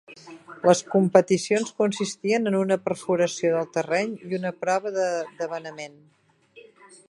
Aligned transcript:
Les 0.67 0.79
competicions 0.93 1.73
consistien 1.81 2.51
en 2.51 2.57
una 2.61 2.79
perforació 2.87 3.53
del 3.59 3.69
terreny 3.77 4.17
i 4.31 4.41
una 4.41 4.55
"prova 4.65 4.97
de 4.99 5.07
debanament". 5.45 6.03